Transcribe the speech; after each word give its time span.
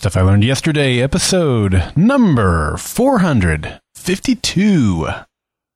Stuff 0.00 0.16
I 0.16 0.22
Learned 0.22 0.44
Yesterday, 0.44 1.02
episode 1.02 1.92
number 1.94 2.78
452. 2.78 5.08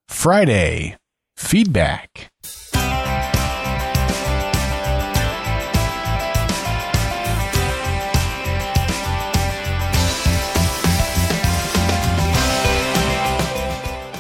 Friday. 0.09 0.97
Feedback. 1.37 2.31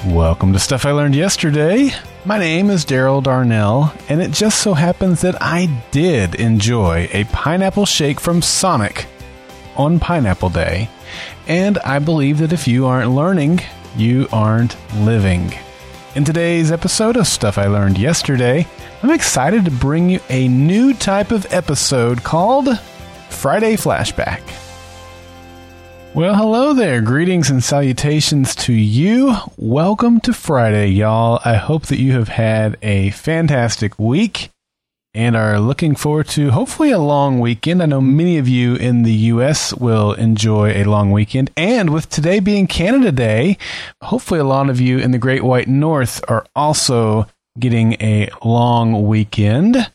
Welcome 0.06 0.52
to 0.52 0.58
Stuff 0.58 0.84
I 0.84 0.92
Learned 0.92 1.14
Yesterday. 1.14 1.92
My 2.26 2.36
name 2.36 2.68
is 2.68 2.84
Daryl 2.84 3.22
Darnell, 3.22 3.94
and 4.10 4.20
it 4.20 4.32
just 4.32 4.60
so 4.60 4.74
happens 4.74 5.22
that 5.22 5.40
I 5.40 5.82
did 5.92 6.34
enjoy 6.34 7.08
a 7.10 7.24
pineapple 7.24 7.86
shake 7.86 8.20
from 8.20 8.42
Sonic 8.42 9.06
on 9.76 9.98
Pineapple 9.98 10.50
Day, 10.50 10.88
and 11.46 11.78
I 11.78 11.98
believe 11.98 12.38
that 12.38 12.52
if 12.52 12.66
you 12.66 12.86
aren't 12.86 13.10
learning, 13.10 13.60
you 13.96 14.28
aren't 14.32 14.76
living. 15.00 15.52
In 16.14 16.24
today's 16.24 16.70
episode 16.70 17.16
of 17.16 17.26
Stuff 17.26 17.58
I 17.58 17.66
Learned 17.66 17.98
Yesterday, 17.98 18.66
I'm 19.02 19.10
excited 19.10 19.64
to 19.64 19.70
bring 19.70 20.08
you 20.10 20.20
a 20.28 20.48
new 20.48 20.94
type 20.94 21.32
of 21.32 21.46
episode 21.52 22.22
called 22.22 22.78
Friday 23.28 23.74
Flashback. 23.74 24.40
Well, 26.14 26.36
hello 26.36 26.72
there. 26.72 27.00
Greetings 27.00 27.50
and 27.50 27.62
salutations 27.62 28.54
to 28.54 28.72
you. 28.72 29.34
Welcome 29.56 30.20
to 30.20 30.32
Friday, 30.32 30.90
y'all. 30.90 31.40
I 31.44 31.56
hope 31.56 31.86
that 31.86 31.98
you 31.98 32.12
have 32.12 32.28
had 32.28 32.76
a 32.82 33.10
fantastic 33.10 33.98
week 33.98 34.50
and 35.14 35.36
are 35.36 35.60
looking 35.60 35.94
forward 35.94 36.26
to 36.28 36.50
hopefully 36.50 36.90
a 36.90 36.98
long 36.98 37.38
weekend. 37.38 37.82
I 37.82 37.86
know 37.86 38.00
many 38.00 38.38
of 38.38 38.48
you 38.48 38.74
in 38.74 39.02
the 39.04 39.12
U.S. 39.12 39.72
will 39.72 40.12
enjoy 40.12 40.72
a 40.72 40.84
long 40.84 41.12
weekend. 41.12 41.50
And 41.56 41.90
with 41.90 42.10
today 42.10 42.40
being 42.40 42.66
Canada 42.66 43.12
Day, 43.12 43.56
hopefully 44.02 44.40
a 44.40 44.44
lot 44.44 44.68
of 44.68 44.80
you 44.80 44.98
in 44.98 45.12
the 45.12 45.18
Great 45.18 45.44
White 45.44 45.68
North 45.68 46.22
are 46.28 46.44
also 46.56 47.26
getting 47.58 47.92
a 47.94 48.28
long 48.44 49.06
weekend. 49.06 49.90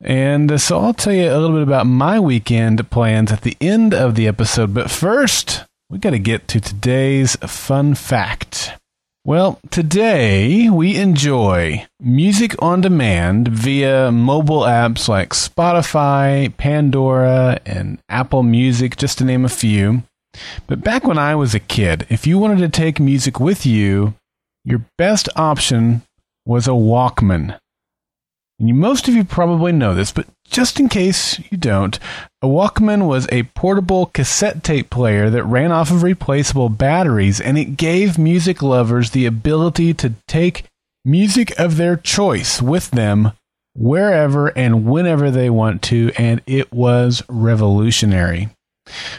And 0.00 0.60
so 0.60 0.78
I'll 0.78 0.94
tell 0.94 1.12
you 1.12 1.30
a 1.30 1.38
little 1.38 1.56
bit 1.56 1.62
about 1.62 1.86
my 1.86 2.20
weekend 2.20 2.88
plans 2.90 3.32
at 3.32 3.42
the 3.42 3.56
end 3.60 3.92
of 3.92 4.14
the 4.14 4.28
episode. 4.28 4.72
But 4.72 4.90
first, 4.90 5.64
we 5.90 5.98
got 5.98 6.10
to 6.10 6.18
get 6.18 6.46
to 6.48 6.60
today's 6.60 7.36
fun 7.36 7.94
fact. 7.94 8.72
Well, 9.26 9.58
today 9.70 10.70
we 10.70 10.94
enjoy 10.94 11.84
music 11.98 12.54
on 12.62 12.80
demand 12.80 13.48
via 13.48 14.12
mobile 14.12 14.60
apps 14.60 15.08
like 15.08 15.30
Spotify, 15.30 16.56
Pandora, 16.56 17.58
and 17.66 17.98
Apple 18.08 18.44
Music, 18.44 18.96
just 18.96 19.18
to 19.18 19.24
name 19.24 19.44
a 19.44 19.48
few. 19.48 20.04
But 20.68 20.84
back 20.84 21.02
when 21.02 21.18
I 21.18 21.34
was 21.34 21.56
a 21.56 21.58
kid, 21.58 22.06
if 22.08 22.24
you 22.24 22.38
wanted 22.38 22.58
to 22.58 22.68
take 22.68 23.00
music 23.00 23.40
with 23.40 23.66
you, 23.66 24.14
your 24.64 24.84
best 24.96 25.28
option 25.34 26.02
was 26.44 26.68
a 26.68 26.78
Walkman. 26.78 27.58
And 28.60 28.68
you, 28.68 28.74
most 28.74 29.08
of 29.08 29.14
you 29.14 29.24
probably 29.24 29.72
know 29.72 29.92
this, 29.92 30.12
but 30.12 30.28
just 30.50 30.80
in 30.80 30.88
case 30.88 31.38
you 31.50 31.58
don't, 31.58 31.98
a 32.42 32.46
Walkman 32.46 33.06
was 33.06 33.26
a 33.30 33.44
portable 33.54 34.06
cassette 34.06 34.62
tape 34.62 34.90
player 34.90 35.30
that 35.30 35.44
ran 35.44 35.72
off 35.72 35.90
of 35.90 36.02
replaceable 36.02 36.68
batteries, 36.68 37.40
and 37.40 37.58
it 37.58 37.76
gave 37.76 38.18
music 38.18 38.62
lovers 38.62 39.10
the 39.10 39.26
ability 39.26 39.94
to 39.94 40.14
take 40.26 40.64
music 41.04 41.58
of 41.58 41.76
their 41.76 41.96
choice 41.96 42.60
with 42.60 42.90
them 42.90 43.32
wherever 43.74 44.48
and 44.56 44.86
whenever 44.86 45.30
they 45.30 45.50
want 45.50 45.82
to, 45.82 46.10
and 46.16 46.40
it 46.46 46.72
was 46.72 47.22
revolutionary. 47.28 48.48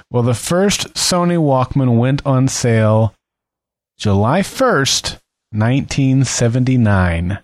Well, 0.09 0.23
the 0.23 0.33
first 0.33 0.93
Sony 0.93 1.37
Walkman 1.37 1.97
went 1.97 2.25
on 2.25 2.47
sale 2.47 3.13
July 3.97 4.41
1st, 4.41 5.19
1979. 5.51 7.39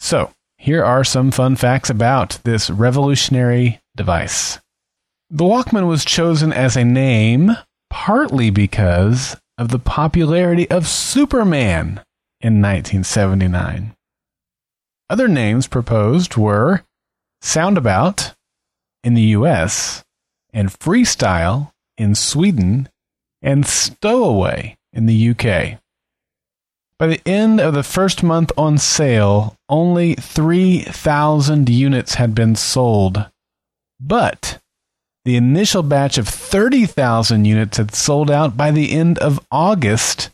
So, 0.00 0.30
here 0.64 0.82
are 0.82 1.04
some 1.04 1.30
fun 1.30 1.54
facts 1.56 1.90
about 1.90 2.38
this 2.44 2.70
revolutionary 2.70 3.82
device. 3.94 4.58
The 5.28 5.44
Walkman 5.44 5.86
was 5.86 6.06
chosen 6.06 6.54
as 6.54 6.74
a 6.74 6.86
name 6.86 7.52
partly 7.90 8.48
because 8.48 9.36
of 9.58 9.68
the 9.68 9.78
popularity 9.78 10.70
of 10.70 10.88
Superman 10.88 12.00
in 12.40 12.62
1979. 12.62 13.94
Other 15.10 15.28
names 15.28 15.66
proposed 15.66 16.38
were 16.38 16.82
Soundabout 17.42 18.32
in 19.02 19.12
the 19.12 19.36
US, 19.36 20.02
and 20.54 20.70
Freestyle 20.70 21.72
in 21.98 22.14
Sweden, 22.14 22.88
and 23.42 23.66
Stowaway 23.66 24.78
in 24.94 25.04
the 25.04 25.28
UK. 25.28 25.78
By 27.04 27.08
the 27.08 27.28
end 27.28 27.60
of 27.60 27.74
the 27.74 27.82
first 27.82 28.22
month 28.22 28.50
on 28.56 28.78
sale, 28.78 29.58
only 29.68 30.14
3,000 30.14 31.68
units 31.68 32.14
had 32.14 32.34
been 32.34 32.56
sold. 32.56 33.26
But 34.00 34.58
the 35.26 35.36
initial 35.36 35.82
batch 35.82 36.16
of 36.16 36.26
30,000 36.26 37.44
units 37.44 37.76
had 37.76 37.94
sold 37.94 38.30
out 38.30 38.56
by 38.56 38.70
the 38.70 38.90
end 38.92 39.18
of 39.18 39.38
August, 39.50 40.30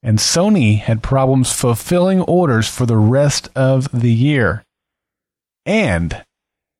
and 0.00 0.18
Sony 0.20 0.78
had 0.78 1.02
problems 1.02 1.50
fulfilling 1.50 2.20
orders 2.20 2.68
for 2.68 2.86
the 2.86 2.96
rest 2.96 3.48
of 3.56 3.88
the 3.90 4.12
year. 4.12 4.62
And 5.66 6.10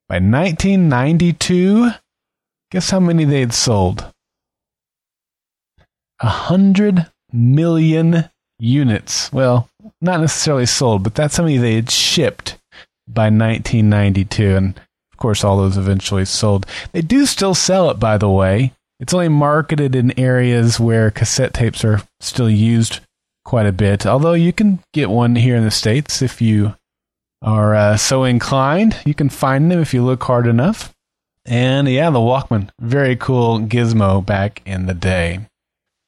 by 0.09 0.21
1992, 0.21 1.91
guess 2.71 2.91
how 2.91 3.01
many 3.01 3.25
they 3.25 3.41
had 3.41 3.55
sold? 3.55 4.07
A 6.21 6.29
hundred 6.29 7.11
million 7.33 8.31
units. 8.63 9.31
Well, 9.33 9.69
not 10.01 10.21
necessarily 10.21 10.67
sold, 10.67 11.03
but 11.03 11.15
that's 11.15 11.37
how 11.37 11.45
many 11.45 11.59
they 11.59 11.75
had 11.75 11.91
shipped 11.91 12.59
by 13.09 13.25
1992. 13.25 14.57
And 14.57 14.77
of 15.13 15.19
course, 15.19 15.45
all 15.45 15.59
those 15.59 15.77
eventually 15.77 16.25
sold. 16.25 16.67
They 16.93 17.03
do 17.03 17.27
still 17.27 17.55
sell 17.55 17.91
it, 17.91 17.99
by 17.99 18.17
the 18.19 18.31
way. 18.31 18.73
It's 19.01 19.13
only 19.13 19.29
marketed 19.29 19.97
in 19.97 20.19
areas 20.19 20.79
where 20.79 21.11
cassette 21.11 21.55
tapes 21.55 21.85
are 21.85 22.03
still 22.21 22.49
used 22.49 23.01
quite 23.45 23.67
a 23.67 23.73
bit. 23.73 24.07
Although 24.07 24.35
you 24.35 24.53
can 24.53 24.79
get 24.93 25.11
one 25.11 25.35
here 25.35 25.57
in 25.57 25.65
the 25.65 25.73
States 25.73 26.23
if 26.23 26.41
you 26.41 26.77
are 27.43 27.75
uh, 27.75 27.97
so 27.97 28.23
inclined. 28.23 28.97
You 29.05 29.15
can 29.15 29.29
find 29.29 29.71
them 29.71 29.81
if 29.81 29.93
you 29.93 30.05
look 30.05 30.23
hard 30.23 30.47
enough. 30.47 30.95
And 31.45 31.89
yeah, 31.89 32.11
the 32.11 32.21
Walkman, 32.21 32.71
very 32.81 33.17
cool 33.17 33.59
gizmo 33.59 34.25
back 34.25 34.63
in 34.65 34.87
the 34.87 34.95
day. 34.95 35.41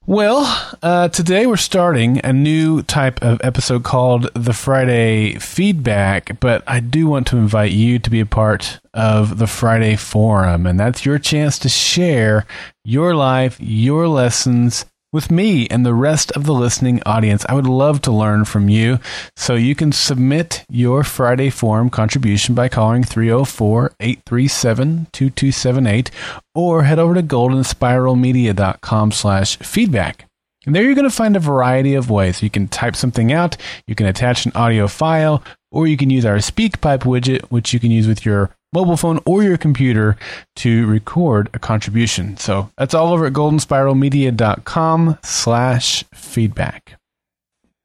Well, 0.06 0.44
uh, 0.82 1.08
today 1.08 1.46
we're 1.46 1.56
starting 1.56 2.20
a 2.22 2.30
new 2.30 2.82
type 2.82 3.22
of 3.22 3.40
episode 3.42 3.84
called 3.84 4.28
the 4.34 4.52
Friday 4.52 5.36
Feedback, 5.36 6.38
but 6.40 6.62
I 6.66 6.80
do 6.80 7.06
want 7.06 7.26
to 7.28 7.38
invite 7.38 7.72
you 7.72 7.98
to 7.98 8.10
be 8.10 8.20
a 8.20 8.26
part 8.26 8.80
of 8.92 9.38
the 9.38 9.46
Friday 9.46 9.96
Forum, 9.96 10.66
and 10.66 10.78
that's 10.78 11.06
your 11.06 11.18
chance 11.18 11.58
to 11.60 11.70
share 11.70 12.44
your 12.84 13.14
life, 13.14 13.56
your 13.58 14.06
lessons, 14.06 14.84
with 15.14 15.30
me 15.30 15.66
and 15.68 15.86
the 15.86 15.94
rest 15.94 16.32
of 16.32 16.44
the 16.44 16.52
listening 16.52 17.00
audience. 17.06 17.46
I 17.48 17.54
would 17.54 17.66
love 17.66 18.02
to 18.02 18.12
learn 18.12 18.44
from 18.44 18.68
you. 18.68 18.98
So 19.36 19.54
you 19.54 19.74
can 19.74 19.92
submit 19.92 20.66
your 20.68 21.04
Friday 21.04 21.48
Forum 21.48 21.88
contribution 21.88 22.54
by 22.54 22.68
calling 22.68 23.04
304 23.04 23.92
837 24.00 25.06
2278 25.12 26.10
or 26.54 26.82
head 26.82 26.98
over 26.98 27.14
to 27.14 27.22
goldenspiralmedia.com 27.22 29.12
slash 29.12 29.56
feedback. 29.58 30.28
And 30.66 30.74
there 30.74 30.82
you're 30.82 30.94
going 30.94 31.08
to 31.08 31.14
find 31.14 31.36
a 31.36 31.40
variety 31.40 31.94
of 31.94 32.10
ways. 32.10 32.42
You 32.42 32.50
can 32.50 32.68
type 32.68 32.96
something 32.96 33.32
out, 33.32 33.56
you 33.86 33.94
can 33.94 34.06
attach 34.06 34.46
an 34.46 34.52
audio 34.54 34.88
file, 34.88 35.44
or 35.70 35.86
you 35.86 35.96
can 35.96 36.10
use 36.10 36.24
our 36.24 36.36
SpeakPipe 36.36 37.00
widget, 37.00 37.42
which 37.50 37.72
you 37.72 37.80
can 37.80 37.90
use 37.90 38.08
with 38.08 38.24
your 38.24 38.50
mobile 38.74 38.96
phone 38.96 39.20
or 39.24 39.42
your 39.42 39.56
computer 39.56 40.16
to 40.56 40.86
record 40.86 41.48
a 41.54 41.58
contribution. 41.58 42.36
So 42.36 42.70
that's 42.76 42.92
all 42.92 43.12
over 43.12 43.26
at 43.26 43.32
goldenspiralmedia.com 43.32 45.18
slash 45.22 46.04
feedback. 46.12 46.98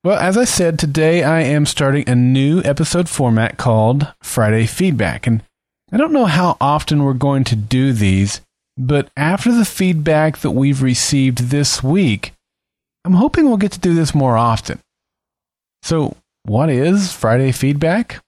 Well, 0.03 0.17
as 0.17 0.37
I 0.37 0.45
said, 0.45 0.79
today 0.79 1.23
I 1.23 1.41
am 1.41 1.65
starting 1.65 2.07
a 2.09 2.15
new 2.15 2.61
episode 2.63 3.07
format 3.07 3.57
called 3.57 4.13
Friday 4.23 4.65
Feedback. 4.65 5.27
And 5.27 5.43
I 5.91 5.97
don't 5.97 6.13
know 6.13 6.25
how 6.25 6.57
often 6.59 7.03
we're 7.03 7.13
going 7.13 7.43
to 7.45 7.55
do 7.55 7.93
these, 7.93 8.41
but 8.77 9.09
after 9.17 9.51
the 9.51 9.65
feedback 9.65 10.37
that 10.39 10.51
we've 10.51 10.81
received 10.81 11.49
this 11.49 11.83
week, 11.83 12.33
I'm 13.03 13.13
hoping 13.13 13.45
we'll 13.45 13.57
get 13.57 13.73
to 13.73 13.79
do 13.79 13.93
this 13.93 14.15
more 14.15 14.37
often. 14.37 14.79
So, 15.81 16.15
what 16.43 16.69
is 16.69 17.11
Friday 17.11 17.51
Feedback? 17.51 18.21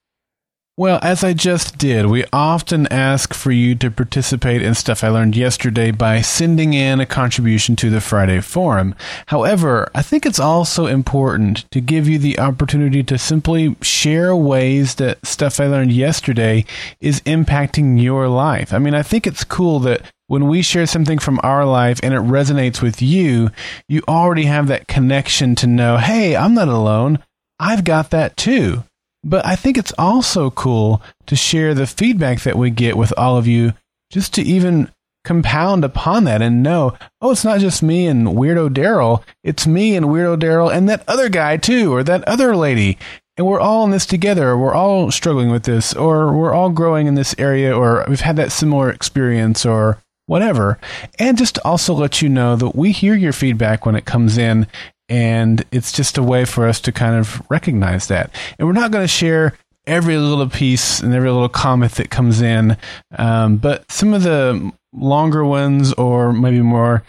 Well, 0.77 0.99
as 1.03 1.21
I 1.21 1.33
just 1.33 1.77
did, 1.77 2.05
we 2.05 2.23
often 2.31 2.87
ask 2.87 3.33
for 3.33 3.51
you 3.51 3.75
to 3.75 3.91
participate 3.91 4.61
in 4.61 4.73
stuff 4.73 5.03
I 5.03 5.09
learned 5.09 5.35
yesterday 5.35 5.91
by 5.91 6.21
sending 6.21 6.73
in 6.73 7.01
a 7.01 7.05
contribution 7.05 7.75
to 7.75 7.89
the 7.89 7.99
Friday 7.99 8.39
Forum. 8.39 8.95
However, 9.27 9.91
I 9.93 10.01
think 10.01 10.25
it's 10.25 10.39
also 10.39 10.85
important 10.85 11.69
to 11.71 11.81
give 11.81 12.07
you 12.07 12.17
the 12.17 12.39
opportunity 12.39 13.03
to 13.03 13.17
simply 13.17 13.75
share 13.81 14.33
ways 14.33 14.95
that 14.95 15.25
stuff 15.25 15.59
I 15.59 15.67
learned 15.67 15.91
yesterday 15.91 16.65
is 17.01 17.19
impacting 17.21 18.01
your 18.01 18.29
life. 18.29 18.73
I 18.73 18.79
mean, 18.79 18.95
I 18.95 19.03
think 19.03 19.27
it's 19.27 19.43
cool 19.43 19.79
that 19.81 20.09
when 20.27 20.47
we 20.47 20.61
share 20.61 20.87
something 20.87 21.19
from 21.19 21.41
our 21.43 21.65
life 21.65 21.99
and 22.01 22.13
it 22.13 22.21
resonates 22.21 22.81
with 22.81 23.01
you, 23.01 23.51
you 23.89 24.01
already 24.07 24.45
have 24.45 24.67
that 24.67 24.87
connection 24.87 25.53
to 25.55 25.67
know, 25.67 25.97
hey, 25.97 26.33
I'm 26.33 26.53
not 26.53 26.69
alone. 26.69 27.19
I've 27.59 27.83
got 27.83 28.09
that 28.11 28.37
too. 28.37 28.85
But 29.23 29.45
I 29.45 29.55
think 29.55 29.77
it's 29.77 29.93
also 29.97 30.49
cool 30.49 31.01
to 31.27 31.35
share 31.35 31.73
the 31.73 31.87
feedback 31.87 32.41
that 32.41 32.57
we 32.57 32.69
get 32.69 32.97
with 32.97 33.13
all 33.17 33.37
of 33.37 33.47
you, 33.47 33.73
just 34.09 34.33
to 34.35 34.41
even 34.41 34.91
compound 35.23 35.85
upon 35.85 36.23
that 36.23 36.41
and 36.41 36.63
know, 36.63 36.97
oh, 37.21 37.31
it's 37.31 37.45
not 37.45 37.59
just 37.59 37.83
me 37.83 38.07
and 38.07 38.29
Weirdo 38.29 38.69
Daryl, 38.69 39.23
it's 39.43 39.67
me 39.67 39.95
and 39.95 40.07
Weirdo 40.07 40.39
Daryl 40.41 40.73
and 40.73 40.89
that 40.89 41.03
other 41.07 41.29
guy 41.29 41.57
too, 41.57 41.93
or 41.93 42.03
that 42.03 42.23
other 42.27 42.55
lady. 42.55 42.97
And 43.37 43.47
we're 43.47 43.59
all 43.59 43.85
in 43.85 43.91
this 43.91 44.05
together. 44.05 44.57
We're 44.57 44.73
all 44.73 45.09
struggling 45.11 45.51
with 45.51 45.63
this, 45.63 45.93
or 45.93 46.33
we're 46.33 46.53
all 46.53 46.69
growing 46.69 47.07
in 47.07 47.15
this 47.15 47.33
area, 47.37 47.75
or 47.75 48.05
we've 48.07 48.21
had 48.21 48.35
that 48.35 48.51
similar 48.51 48.89
experience, 48.89 49.65
or 49.65 49.99
whatever. 50.25 50.79
And 51.17 51.37
just 51.37 51.57
also 51.59 51.93
let 51.93 52.21
you 52.21 52.29
know 52.29 52.55
that 52.55 52.75
we 52.75 52.91
hear 52.91 53.15
your 53.15 53.33
feedback 53.33 53.85
when 53.85 53.95
it 53.95 54.05
comes 54.05 54.37
in 54.37 54.67
and 55.11 55.65
it's 55.73 55.91
just 55.91 56.17
a 56.17 56.23
way 56.23 56.45
for 56.45 56.65
us 56.65 56.79
to 56.79 56.91
kind 56.93 57.15
of 57.17 57.43
recognize 57.49 58.07
that. 58.07 58.33
And 58.57 58.65
we're 58.65 58.73
not 58.73 58.91
going 58.91 59.03
to 59.03 59.09
share 59.09 59.57
every 59.85 60.15
little 60.15 60.47
piece 60.47 61.01
and 61.01 61.13
every 61.13 61.29
little 61.29 61.49
comment 61.49 61.91
that 61.95 62.09
comes 62.09 62.41
in, 62.41 62.77
um, 63.17 63.57
but 63.57 63.91
some 63.91 64.13
of 64.13 64.23
the 64.23 64.71
longer 64.93 65.43
ones 65.43 65.91
or 65.93 66.31
maybe 66.31 66.61
more 66.61 67.03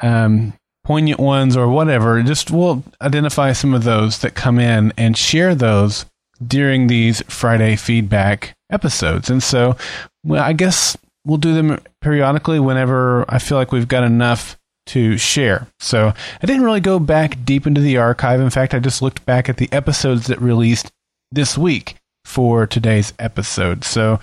um, 0.00 0.54
poignant 0.84 1.20
ones 1.20 1.54
or 1.54 1.68
whatever, 1.68 2.22
just 2.22 2.50
we'll 2.50 2.82
identify 3.02 3.52
some 3.52 3.74
of 3.74 3.84
those 3.84 4.20
that 4.20 4.34
come 4.34 4.58
in 4.58 4.90
and 4.96 5.18
share 5.18 5.54
those 5.54 6.06
during 6.44 6.86
these 6.86 7.20
Friday 7.28 7.76
feedback 7.76 8.56
episodes. 8.70 9.28
And 9.28 9.42
so, 9.42 9.76
well, 10.24 10.42
I 10.42 10.54
guess 10.54 10.96
we'll 11.26 11.36
do 11.36 11.52
them 11.52 11.82
periodically 12.00 12.60
whenever 12.60 13.26
I 13.28 13.38
feel 13.38 13.58
like 13.58 13.72
we've 13.72 13.88
got 13.88 14.04
enough 14.04 14.56
to 14.86 15.16
share. 15.16 15.68
So 15.80 16.08
I 16.42 16.46
didn't 16.46 16.64
really 16.64 16.80
go 16.80 16.98
back 16.98 17.44
deep 17.44 17.66
into 17.66 17.80
the 17.80 17.98
archive. 17.98 18.40
In 18.40 18.50
fact, 18.50 18.74
I 18.74 18.78
just 18.78 19.02
looked 19.02 19.24
back 19.24 19.48
at 19.48 19.56
the 19.56 19.72
episodes 19.72 20.26
that 20.26 20.40
released 20.40 20.90
this 21.30 21.56
week 21.56 21.96
for 22.24 22.66
today's 22.66 23.12
episode. 23.18 23.84
So 23.84 24.20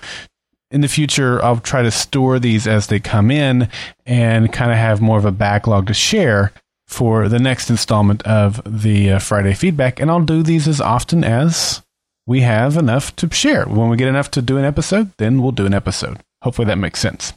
in 0.70 0.80
the 0.82 0.88
future, 0.88 1.42
I'll 1.42 1.58
try 1.58 1.82
to 1.82 1.90
store 1.90 2.38
these 2.38 2.66
as 2.66 2.86
they 2.86 3.00
come 3.00 3.30
in 3.30 3.68
and 4.06 4.52
kind 4.52 4.70
of 4.70 4.76
have 4.76 5.00
more 5.00 5.18
of 5.18 5.24
a 5.24 5.32
backlog 5.32 5.86
to 5.88 5.94
share 5.94 6.52
for 6.86 7.28
the 7.28 7.38
next 7.38 7.70
installment 7.70 8.22
of 8.22 8.60
the 8.64 9.12
uh, 9.12 9.18
Friday 9.18 9.54
feedback. 9.54 10.00
And 10.00 10.10
I'll 10.10 10.20
do 10.20 10.42
these 10.42 10.68
as 10.68 10.80
often 10.80 11.24
as 11.24 11.82
we 12.26 12.40
have 12.40 12.76
enough 12.76 13.14
to 13.16 13.32
share. 13.32 13.64
When 13.64 13.88
we 13.88 13.96
get 13.96 14.08
enough 14.08 14.30
to 14.32 14.42
do 14.42 14.58
an 14.58 14.64
episode, 14.64 15.12
then 15.18 15.42
we'll 15.42 15.52
do 15.52 15.66
an 15.66 15.74
episode. 15.74 16.18
Hopefully 16.42 16.66
that 16.66 16.78
makes 16.78 17.00
sense. 17.00 17.32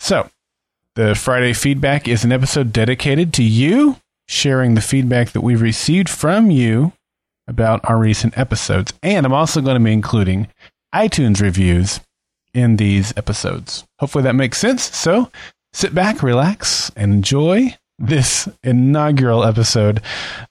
So 0.00 0.28
the 0.98 1.14
Friday 1.14 1.52
feedback 1.52 2.08
is 2.08 2.24
an 2.24 2.32
episode 2.32 2.72
dedicated 2.72 3.32
to 3.34 3.44
you, 3.44 3.98
sharing 4.26 4.74
the 4.74 4.80
feedback 4.80 5.30
that 5.30 5.42
we've 5.42 5.62
received 5.62 6.08
from 6.08 6.50
you 6.50 6.92
about 7.46 7.88
our 7.88 7.96
recent 7.96 8.36
episodes. 8.36 8.92
And 9.00 9.24
I'm 9.24 9.32
also 9.32 9.60
going 9.60 9.78
to 9.78 9.84
be 9.84 9.92
including 9.92 10.48
iTunes 10.92 11.40
reviews 11.40 12.00
in 12.52 12.78
these 12.78 13.16
episodes. 13.16 13.84
Hopefully 14.00 14.24
that 14.24 14.34
makes 14.34 14.58
sense. 14.58 14.92
So 14.96 15.30
sit 15.72 15.94
back, 15.94 16.20
relax, 16.20 16.90
and 16.96 17.12
enjoy 17.12 17.76
this 18.00 18.48
inaugural 18.64 19.44
episode 19.44 20.02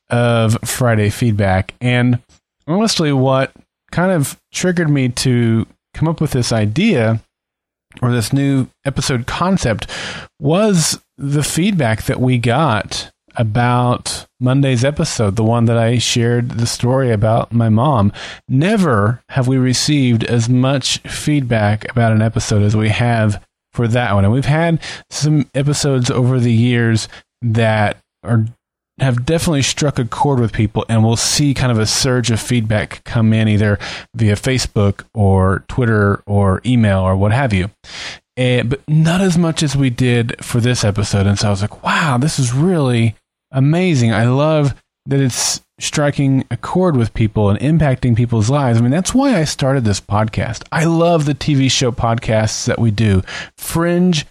of 0.09 0.57
Friday 0.63 1.09
Feedback. 1.09 1.73
And 1.81 2.23
honestly, 2.65 3.11
what 3.11 3.51
kind 3.91 4.13
of 4.13 4.39
triggered 4.53 4.89
me 4.89 5.09
to 5.09 5.67
come 5.93 6.07
up 6.07 6.21
with 6.21 6.31
this 6.31 6.53
idea 6.53 7.21
or 8.01 8.11
this 8.11 8.33
new 8.33 8.67
episode 8.85 9.27
concept 9.27 9.89
was 10.39 11.01
the 11.17 11.43
feedback 11.43 12.03
that 12.03 12.19
we 12.19 12.37
got 12.37 13.11
about 13.37 14.25
Monday's 14.39 14.83
episode, 14.83 15.35
the 15.35 15.43
one 15.43 15.65
that 15.65 15.77
I 15.77 15.99
shared 15.99 16.51
the 16.51 16.65
story 16.65 17.11
about 17.11 17.53
my 17.53 17.69
mom. 17.69 18.11
Never 18.47 19.21
have 19.29 19.47
we 19.47 19.57
received 19.57 20.23
as 20.23 20.49
much 20.49 20.97
feedback 20.99 21.89
about 21.89 22.11
an 22.11 22.21
episode 22.21 22.63
as 22.63 22.75
we 22.75 22.89
have 22.89 23.43
for 23.73 23.87
that 23.87 24.13
one. 24.15 24.25
And 24.25 24.33
we've 24.33 24.45
had 24.45 24.81
some 25.09 25.49
episodes 25.53 26.09
over 26.09 26.39
the 26.39 26.53
years 26.53 27.07
that 27.41 27.97
are 28.23 28.45
have 28.99 29.25
definitely 29.25 29.61
struck 29.61 29.99
a 29.99 30.05
chord 30.05 30.39
with 30.39 30.51
people 30.51 30.85
and 30.89 31.03
we'll 31.03 31.15
see 31.15 31.53
kind 31.53 31.71
of 31.71 31.77
a 31.77 31.85
surge 31.85 32.31
of 32.31 32.39
feedback 32.39 33.03
come 33.03 33.31
in 33.31 33.47
either 33.47 33.77
via 34.15 34.35
Facebook 34.35 35.03
or 35.13 35.63
Twitter 35.67 36.23
or 36.25 36.61
email 36.65 36.99
or 37.01 37.15
what 37.15 37.31
have 37.31 37.53
you. 37.53 37.69
And, 38.35 38.69
but 38.69 38.81
not 38.87 39.21
as 39.21 39.37
much 39.37 39.63
as 39.63 39.75
we 39.75 39.89
did 39.89 40.43
for 40.43 40.59
this 40.59 40.83
episode. 40.83 41.27
And 41.27 41.37
so 41.37 41.47
I 41.47 41.51
was 41.51 41.61
like, 41.61 41.83
wow, 41.83 42.17
this 42.17 42.39
is 42.39 42.53
really 42.53 43.15
amazing. 43.51 44.13
I 44.13 44.25
love 44.25 44.75
that 45.05 45.19
it's 45.19 45.61
striking 45.79 46.43
a 46.49 46.57
chord 46.57 46.97
with 46.97 47.13
people 47.13 47.49
and 47.49 47.59
impacting 47.59 48.15
people's 48.15 48.49
lives. 48.49 48.79
I 48.79 48.81
mean, 48.81 48.91
that's 48.91 49.13
why 49.13 49.39
I 49.39 49.43
started 49.43 49.85
this 49.85 50.01
podcast. 50.01 50.63
I 50.71 50.85
love 50.85 51.25
the 51.25 51.35
TV 51.35 51.69
show 51.71 51.91
podcasts 51.91 52.65
that 52.65 52.79
we 52.79 52.91
do. 52.91 53.21
Fringe 53.57 54.25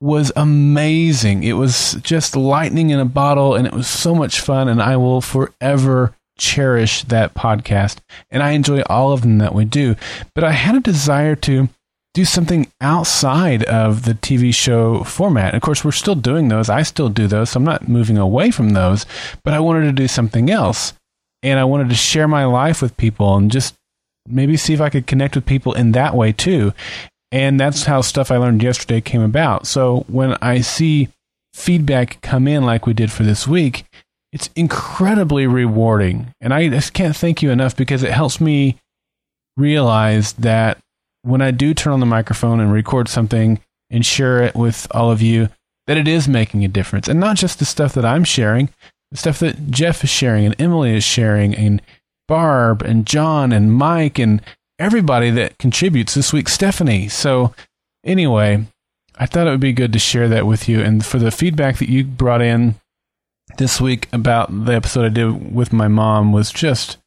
was 0.00 0.32
amazing. 0.36 1.42
It 1.42 1.54
was 1.54 1.94
just 2.02 2.36
lightning 2.36 2.90
in 2.90 3.00
a 3.00 3.04
bottle 3.04 3.54
and 3.54 3.66
it 3.66 3.72
was 3.72 3.88
so 3.88 4.14
much 4.14 4.40
fun. 4.40 4.68
And 4.68 4.80
I 4.80 4.96
will 4.96 5.20
forever 5.20 6.14
cherish 6.38 7.02
that 7.04 7.34
podcast. 7.34 7.98
And 8.30 8.42
I 8.42 8.50
enjoy 8.50 8.82
all 8.82 9.12
of 9.12 9.22
them 9.22 9.38
that 9.38 9.54
we 9.54 9.64
do. 9.64 9.96
But 10.34 10.44
I 10.44 10.52
had 10.52 10.76
a 10.76 10.80
desire 10.80 11.34
to 11.36 11.68
do 12.14 12.24
something 12.24 12.70
outside 12.80 13.64
of 13.64 14.04
the 14.04 14.14
TV 14.14 14.54
show 14.54 15.04
format. 15.04 15.54
Of 15.54 15.62
course, 15.62 15.84
we're 15.84 15.92
still 15.92 16.14
doing 16.14 16.48
those. 16.48 16.68
I 16.68 16.82
still 16.82 17.08
do 17.08 17.26
those. 17.26 17.50
So 17.50 17.58
I'm 17.58 17.64
not 17.64 17.88
moving 17.88 18.18
away 18.18 18.50
from 18.50 18.70
those. 18.70 19.04
But 19.44 19.54
I 19.54 19.60
wanted 19.60 19.84
to 19.84 19.92
do 19.92 20.08
something 20.08 20.50
else. 20.50 20.94
And 21.42 21.58
I 21.58 21.64
wanted 21.64 21.88
to 21.88 21.94
share 21.94 22.28
my 22.28 22.44
life 22.44 22.82
with 22.82 22.96
people 22.96 23.36
and 23.36 23.50
just 23.50 23.74
maybe 24.28 24.56
see 24.56 24.74
if 24.74 24.80
I 24.80 24.90
could 24.90 25.06
connect 25.06 25.34
with 25.34 25.46
people 25.46 25.72
in 25.72 25.92
that 25.92 26.14
way 26.14 26.32
too. 26.32 26.72
And 27.30 27.60
that's 27.60 27.84
how 27.84 28.00
stuff 28.00 28.30
I 28.30 28.38
learned 28.38 28.62
yesterday 28.62 29.00
came 29.00 29.20
about. 29.20 29.66
So 29.66 30.04
when 30.08 30.36
I 30.40 30.60
see 30.60 31.08
feedback 31.52 32.20
come 32.22 32.48
in 32.48 32.64
like 32.64 32.86
we 32.86 32.94
did 32.94 33.12
for 33.12 33.22
this 33.22 33.46
week, 33.46 33.84
it's 34.32 34.50
incredibly 34.56 35.46
rewarding. 35.46 36.34
And 36.40 36.54
I 36.54 36.68
just 36.68 36.92
can't 36.92 37.16
thank 37.16 37.42
you 37.42 37.50
enough 37.50 37.76
because 37.76 38.02
it 38.02 38.12
helps 38.12 38.40
me 38.40 38.78
realize 39.56 40.34
that 40.34 40.78
when 41.22 41.42
I 41.42 41.50
do 41.50 41.74
turn 41.74 41.92
on 41.92 42.00
the 42.00 42.06
microphone 42.06 42.60
and 42.60 42.72
record 42.72 43.08
something 43.08 43.60
and 43.90 44.04
share 44.04 44.42
it 44.42 44.54
with 44.54 44.86
all 44.92 45.10
of 45.10 45.20
you, 45.20 45.48
that 45.86 45.96
it 45.96 46.06
is 46.06 46.28
making 46.28 46.64
a 46.64 46.68
difference. 46.68 47.08
And 47.08 47.18
not 47.18 47.36
just 47.36 47.58
the 47.58 47.64
stuff 47.64 47.94
that 47.94 48.04
I'm 48.04 48.24
sharing, 48.24 48.68
the 49.10 49.16
stuff 49.16 49.38
that 49.40 49.70
Jeff 49.70 50.04
is 50.04 50.10
sharing 50.10 50.44
and 50.44 50.54
Emily 50.60 50.94
is 50.94 51.04
sharing 51.04 51.54
and 51.54 51.82
Barb 52.26 52.82
and 52.82 53.06
John 53.06 53.52
and 53.52 53.72
Mike 53.72 54.18
and 54.18 54.42
everybody 54.78 55.30
that 55.30 55.58
contributes 55.58 56.14
this 56.14 56.32
week, 56.32 56.48
Stephanie. 56.48 57.08
So, 57.08 57.54
anyway, 58.04 58.64
I 59.16 59.26
thought 59.26 59.46
it 59.46 59.50
would 59.50 59.60
be 59.60 59.72
good 59.72 59.92
to 59.92 59.98
share 59.98 60.28
that 60.28 60.46
with 60.46 60.68
you. 60.68 60.80
And 60.80 61.04
for 61.04 61.18
the 61.18 61.30
feedback 61.30 61.78
that 61.78 61.88
you 61.88 62.04
brought 62.04 62.42
in 62.42 62.76
this 63.56 63.80
week 63.80 64.08
about 64.12 64.66
the 64.66 64.74
episode 64.74 65.04
I 65.04 65.08
did 65.08 65.54
with 65.54 65.72
my 65.72 65.88
mom 65.88 66.32
was 66.32 66.52
just 66.52 66.98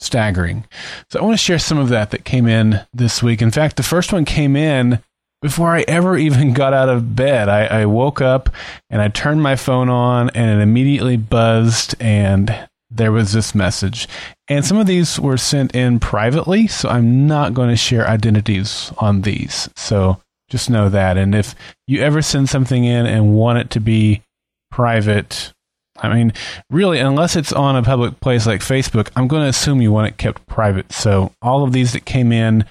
staggering. 0.00 0.64
So, 1.10 1.20
I 1.20 1.22
want 1.22 1.34
to 1.34 1.44
share 1.44 1.58
some 1.58 1.78
of 1.78 1.88
that 1.88 2.10
that 2.10 2.24
came 2.24 2.46
in 2.46 2.80
this 2.92 3.22
week. 3.22 3.40
In 3.42 3.50
fact, 3.50 3.76
the 3.76 3.82
first 3.82 4.12
one 4.12 4.24
came 4.24 4.56
in 4.56 5.00
before 5.40 5.74
I 5.74 5.84
ever 5.86 6.16
even 6.18 6.52
got 6.52 6.74
out 6.74 6.88
of 6.88 7.14
bed. 7.14 7.48
I, 7.48 7.66
I 7.66 7.86
woke 7.86 8.20
up 8.20 8.50
and 8.90 9.00
I 9.00 9.08
turned 9.08 9.42
my 9.42 9.56
phone 9.56 9.88
on 9.88 10.30
and 10.30 10.58
it 10.58 10.62
immediately 10.62 11.16
buzzed 11.16 11.94
and 12.00 12.68
there 12.94 13.12
was 13.12 13.32
this 13.32 13.54
message. 13.54 14.08
And 14.48 14.64
some 14.64 14.78
of 14.78 14.86
these 14.86 15.18
were 15.18 15.36
sent 15.36 15.74
in 15.74 15.98
privately, 15.98 16.66
so 16.66 16.88
I'm 16.88 17.26
not 17.26 17.54
going 17.54 17.70
to 17.70 17.76
share 17.76 18.06
identities 18.08 18.92
on 18.98 19.22
these. 19.22 19.68
So 19.76 20.20
just 20.48 20.70
know 20.70 20.88
that. 20.88 21.16
And 21.16 21.34
if 21.34 21.54
you 21.86 22.00
ever 22.00 22.22
send 22.22 22.48
something 22.48 22.84
in 22.84 23.06
and 23.06 23.34
want 23.34 23.58
it 23.58 23.70
to 23.70 23.80
be 23.80 24.22
private, 24.70 25.52
I 25.98 26.12
mean, 26.14 26.32
really, 26.70 26.98
unless 26.98 27.36
it's 27.36 27.52
on 27.52 27.76
a 27.76 27.82
public 27.82 28.20
place 28.20 28.46
like 28.46 28.60
Facebook, 28.60 29.10
I'm 29.16 29.28
going 29.28 29.42
to 29.42 29.48
assume 29.48 29.80
you 29.80 29.92
want 29.92 30.08
it 30.08 30.16
kept 30.16 30.46
private. 30.46 30.92
So 30.92 31.32
all 31.40 31.64
of 31.64 31.72
these 31.72 31.92
that 31.92 32.04
came 32.04 32.32
in 32.32 32.64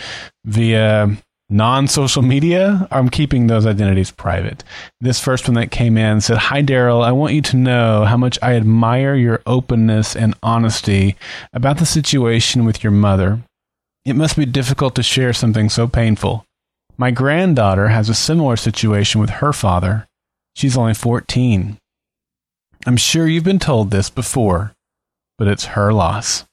via 0.45 1.17
non 1.49 1.87
social 1.87 2.21
media, 2.21 2.87
I'm 2.91 3.09
keeping 3.09 3.47
those 3.47 3.65
identities 3.65 4.11
private. 4.11 4.63
This 5.01 5.19
first 5.19 5.47
one 5.47 5.55
that 5.55 5.71
came 5.71 5.97
in 5.97 6.21
said, 6.21 6.37
Hi, 6.37 6.61
Daryl. 6.61 7.03
I 7.03 7.11
want 7.11 7.33
you 7.33 7.41
to 7.41 7.57
know 7.57 8.05
how 8.05 8.17
much 8.17 8.39
I 8.41 8.55
admire 8.55 9.15
your 9.15 9.41
openness 9.45 10.15
and 10.15 10.35
honesty 10.41 11.15
about 11.53 11.77
the 11.77 11.85
situation 11.85 12.65
with 12.65 12.83
your 12.83 12.91
mother. 12.91 13.41
It 14.05 14.15
must 14.15 14.35
be 14.35 14.45
difficult 14.45 14.95
to 14.95 15.03
share 15.03 15.33
something 15.33 15.69
so 15.69 15.87
painful. 15.87 16.45
My 16.97 17.11
granddaughter 17.11 17.87
has 17.87 18.09
a 18.09 18.13
similar 18.13 18.55
situation 18.55 19.19
with 19.21 19.29
her 19.29 19.53
father. 19.53 20.07
She's 20.55 20.77
only 20.77 20.93
14. 20.93 21.77
I'm 22.85 22.97
sure 22.97 23.27
you've 23.27 23.43
been 23.43 23.59
told 23.59 23.91
this 23.91 24.09
before, 24.09 24.73
but 25.37 25.47
it's 25.47 25.65
her 25.65 25.93
loss. 25.93 26.45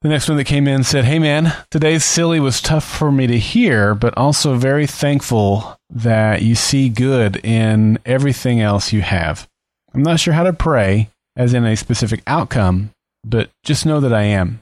The 0.00 0.08
next 0.08 0.28
one 0.28 0.38
that 0.38 0.44
came 0.44 0.68
in 0.68 0.84
said, 0.84 1.04
Hey 1.04 1.18
man, 1.18 1.52
today's 1.72 2.04
silly 2.04 2.38
was 2.38 2.62
tough 2.62 2.84
for 2.84 3.10
me 3.10 3.26
to 3.26 3.38
hear, 3.38 3.96
but 3.96 4.16
also 4.16 4.54
very 4.54 4.86
thankful 4.86 5.76
that 5.90 6.40
you 6.42 6.54
see 6.54 6.88
good 6.88 7.44
in 7.44 7.98
everything 8.06 8.60
else 8.60 8.92
you 8.92 9.02
have. 9.02 9.48
I'm 9.92 10.04
not 10.04 10.20
sure 10.20 10.34
how 10.34 10.44
to 10.44 10.52
pray, 10.52 11.10
as 11.34 11.52
in 11.52 11.64
a 11.64 11.76
specific 11.76 12.22
outcome, 12.28 12.90
but 13.24 13.50
just 13.64 13.86
know 13.86 13.98
that 13.98 14.12
I 14.12 14.22
am. 14.22 14.60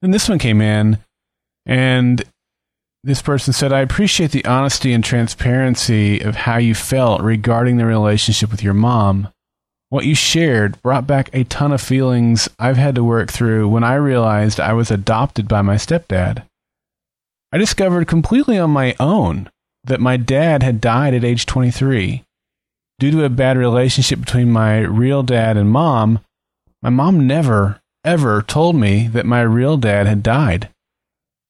And 0.00 0.14
this 0.14 0.30
one 0.30 0.38
came 0.38 0.62
in, 0.62 0.96
and 1.66 2.24
this 3.04 3.20
person 3.20 3.52
said, 3.52 3.72
I 3.72 3.80
appreciate 3.80 4.30
the 4.30 4.44
honesty 4.46 4.94
and 4.94 5.04
transparency 5.04 6.20
of 6.20 6.36
how 6.36 6.56
you 6.56 6.74
felt 6.74 7.20
regarding 7.20 7.76
the 7.76 7.84
relationship 7.84 8.50
with 8.50 8.62
your 8.62 8.74
mom. 8.74 9.28
What 9.90 10.04
you 10.04 10.14
shared 10.14 10.80
brought 10.82 11.06
back 11.06 11.30
a 11.32 11.44
ton 11.44 11.72
of 11.72 11.80
feelings 11.80 12.46
I've 12.58 12.76
had 12.76 12.94
to 12.96 13.04
work 13.04 13.32
through 13.32 13.68
when 13.68 13.84
I 13.84 13.94
realized 13.94 14.60
I 14.60 14.74
was 14.74 14.90
adopted 14.90 15.48
by 15.48 15.62
my 15.62 15.76
stepdad. 15.76 16.42
I 17.52 17.56
discovered 17.56 18.06
completely 18.06 18.58
on 18.58 18.70
my 18.70 18.94
own 19.00 19.48
that 19.84 20.00
my 20.00 20.18
dad 20.18 20.62
had 20.62 20.82
died 20.82 21.14
at 21.14 21.24
age 21.24 21.46
23. 21.46 22.22
Due 22.98 23.10
to 23.10 23.24
a 23.24 23.30
bad 23.30 23.56
relationship 23.56 24.20
between 24.20 24.52
my 24.52 24.80
real 24.80 25.22
dad 25.22 25.56
and 25.56 25.70
mom, 25.70 26.18
my 26.82 26.90
mom 26.90 27.26
never, 27.26 27.80
ever 28.04 28.42
told 28.42 28.76
me 28.76 29.08
that 29.08 29.24
my 29.24 29.40
real 29.40 29.78
dad 29.78 30.06
had 30.06 30.22
died. 30.22 30.68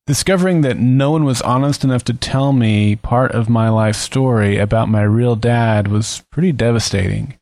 Discovering 0.07 0.61
that 0.61 0.79
no 0.79 1.11
one 1.11 1.25
was 1.25 1.43
honest 1.43 1.83
enough 1.83 2.05
to 2.05 2.15
tell 2.15 2.53
me 2.53 2.95
part 2.95 3.33
of 3.33 3.49
my 3.49 3.69
life 3.69 3.97
story 3.97 4.59
about 4.59 4.89
my 4.89 5.03
real 5.03 5.35
dad 5.35 5.89
was 5.89 6.23
pretty 6.31 6.53
devastating. 6.53 7.35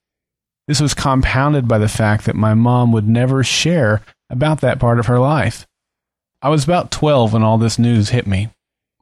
This 0.66 0.80
was 0.80 0.94
compounded 0.94 1.68
by 1.68 1.78
the 1.78 1.88
fact 1.88 2.24
that 2.24 2.34
my 2.34 2.54
mom 2.54 2.92
would 2.92 3.08
never 3.08 3.44
share 3.44 4.02
about 4.28 4.60
that 4.60 4.80
part 4.80 4.98
of 4.98 5.06
her 5.06 5.20
life. 5.20 5.66
I 6.42 6.48
was 6.48 6.64
about 6.64 6.90
12 6.90 7.32
when 7.32 7.42
all 7.42 7.58
this 7.58 7.78
news 7.78 8.10
hit 8.10 8.26
me. 8.26 8.50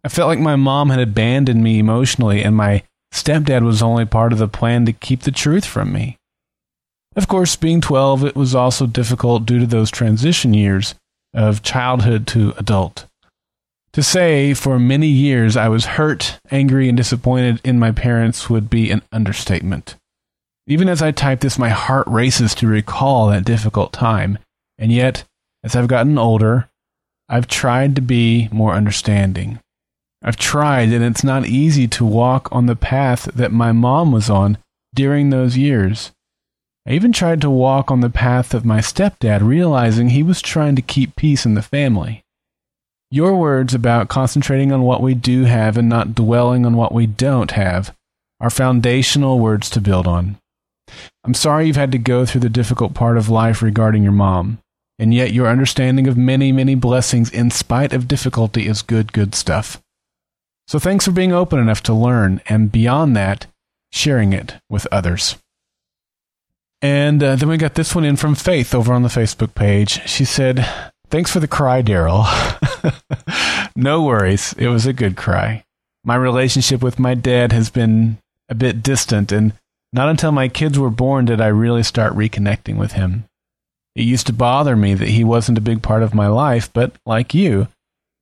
I 0.04 0.08
felt 0.08 0.28
like 0.28 0.38
my 0.38 0.56
mom 0.56 0.90
had 0.90 1.00
abandoned 1.00 1.64
me 1.64 1.78
emotionally, 1.78 2.42
and 2.42 2.54
my 2.54 2.82
stepdad 3.12 3.62
was 3.62 3.82
only 3.82 4.04
part 4.04 4.32
of 4.32 4.38
the 4.38 4.48
plan 4.48 4.84
to 4.86 4.92
keep 4.92 5.22
the 5.22 5.30
truth 5.30 5.64
from 5.64 5.92
me. 5.92 6.18
Of 7.16 7.28
course, 7.28 7.56
being 7.56 7.80
12, 7.80 8.24
it 8.24 8.36
was 8.36 8.54
also 8.54 8.86
difficult 8.86 9.46
due 9.46 9.60
to 9.60 9.66
those 9.66 9.90
transition 9.90 10.52
years 10.52 10.94
of 11.32 11.62
childhood 11.62 12.26
to 12.28 12.52
adult. 12.58 13.06
To 13.92 14.02
say 14.02 14.54
for 14.54 14.78
many 14.78 15.06
years 15.06 15.56
I 15.56 15.68
was 15.68 15.86
hurt, 15.86 16.40
angry, 16.50 16.88
and 16.88 16.96
disappointed 16.96 17.60
in 17.64 17.78
my 17.78 17.92
parents 17.92 18.50
would 18.50 18.68
be 18.68 18.90
an 18.90 19.02
understatement. 19.12 19.96
Even 20.66 20.88
as 20.88 21.02
I 21.02 21.10
type 21.10 21.40
this, 21.40 21.58
my 21.58 21.68
heart 21.68 22.06
races 22.06 22.54
to 22.56 22.66
recall 22.66 23.28
that 23.28 23.44
difficult 23.44 23.92
time. 23.92 24.38
And 24.78 24.90
yet, 24.90 25.24
as 25.62 25.76
I've 25.76 25.88
gotten 25.88 26.18
older, 26.18 26.68
I've 27.28 27.46
tried 27.46 27.94
to 27.96 28.02
be 28.02 28.48
more 28.50 28.74
understanding. 28.74 29.60
I've 30.22 30.36
tried, 30.36 30.90
and 30.90 31.04
it's 31.04 31.24
not 31.24 31.46
easy 31.46 31.86
to 31.88 32.04
walk 32.04 32.48
on 32.50 32.64
the 32.64 32.76
path 32.76 33.24
that 33.34 33.52
my 33.52 33.72
mom 33.72 34.10
was 34.10 34.30
on 34.30 34.56
during 34.94 35.28
those 35.28 35.58
years. 35.58 36.12
I 36.86 36.92
even 36.92 37.12
tried 37.12 37.42
to 37.42 37.50
walk 37.50 37.90
on 37.90 38.00
the 38.00 38.10
path 38.10 38.54
of 38.54 38.64
my 38.64 38.78
stepdad, 38.80 39.46
realizing 39.46 40.10
he 40.10 40.22
was 40.22 40.40
trying 40.40 40.76
to 40.76 40.82
keep 40.82 41.16
peace 41.16 41.44
in 41.44 41.54
the 41.54 41.62
family. 41.62 42.22
Your 43.10 43.36
words 43.36 43.74
about 43.74 44.08
concentrating 44.08 44.72
on 44.72 44.82
what 44.82 45.02
we 45.02 45.14
do 45.14 45.44
have 45.44 45.76
and 45.76 45.88
not 45.88 46.14
dwelling 46.14 46.64
on 46.64 46.76
what 46.76 46.92
we 46.92 47.06
don't 47.06 47.50
have 47.52 47.94
are 48.40 48.50
foundational 48.50 49.38
words 49.38 49.70
to 49.70 49.80
build 49.80 50.06
on. 50.06 50.38
I'm 51.24 51.34
sorry 51.34 51.66
you've 51.66 51.76
had 51.76 51.92
to 51.92 51.98
go 51.98 52.26
through 52.26 52.42
the 52.42 52.48
difficult 52.48 52.94
part 52.94 53.16
of 53.16 53.28
life 53.28 53.62
regarding 53.62 54.02
your 54.02 54.12
mom, 54.12 54.58
and 54.98 55.12
yet 55.14 55.32
your 55.32 55.48
understanding 55.48 56.06
of 56.06 56.16
many, 56.16 56.52
many 56.52 56.74
blessings 56.74 57.30
in 57.30 57.50
spite 57.50 57.92
of 57.92 58.08
difficulty 58.08 58.66
is 58.66 58.82
good, 58.82 59.12
good 59.12 59.34
stuff. 59.34 59.80
So 60.66 60.78
thanks 60.78 61.04
for 61.04 61.12
being 61.12 61.32
open 61.32 61.58
enough 61.58 61.82
to 61.84 61.94
learn, 61.94 62.40
and 62.48 62.72
beyond 62.72 63.16
that, 63.16 63.46
sharing 63.92 64.32
it 64.32 64.56
with 64.68 64.86
others. 64.90 65.36
And 66.80 67.22
uh, 67.22 67.36
then 67.36 67.48
we 67.48 67.56
got 67.56 67.74
this 67.74 67.94
one 67.94 68.04
in 68.04 68.16
from 68.16 68.34
Faith 68.34 68.74
over 68.74 68.92
on 68.92 69.02
the 69.02 69.08
Facebook 69.08 69.54
page. 69.54 70.06
She 70.06 70.24
said, 70.24 70.66
Thanks 71.08 71.30
for 71.30 71.40
the 71.40 71.48
cry, 71.48 71.80
Daryl. 71.82 72.26
no 73.76 74.02
worries. 74.02 74.54
It 74.58 74.68
was 74.68 74.84
a 74.84 74.92
good 74.92 75.16
cry. 75.16 75.64
My 76.04 76.16
relationship 76.16 76.82
with 76.82 76.98
my 76.98 77.14
dad 77.14 77.52
has 77.52 77.70
been 77.70 78.18
a 78.48 78.54
bit 78.54 78.82
distant, 78.82 79.32
and 79.32 79.52
not 79.94 80.08
until 80.08 80.32
my 80.32 80.48
kids 80.48 80.78
were 80.78 80.90
born 80.90 81.24
did 81.24 81.40
I 81.40 81.46
really 81.46 81.84
start 81.84 82.14
reconnecting 82.14 82.76
with 82.76 82.92
him. 82.92 83.24
It 83.94 84.02
used 84.02 84.26
to 84.26 84.32
bother 84.32 84.74
me 84.74 84.94
that 84.94 85.08
he 85.08 85.22
wasn't 85.22 85.58
a 85.58 85.62
big 85.62 85.82
part 85.82 86.02
of 86.02 86.14
my 86.14 86.26
life, 86.26 86.70
but 86.72 86.92
like 87.06 87.32
you, 87.32 87.68